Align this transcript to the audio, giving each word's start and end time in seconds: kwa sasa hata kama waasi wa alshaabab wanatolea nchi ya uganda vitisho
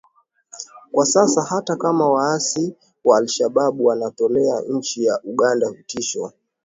kwa 0.91 1.05
sasa 1.05 1.41
hata 1.41 1.75
kama 1.75 2.09
waasi 2.11 2.75
wa 3.03 3.17
alshaabab 3.17 3.81
wanatolea 3.81 4.61
nchi 4.69 5.03
ya 5.05 5.21
uganda 5.23 5.71
vitisho 5.71 6.33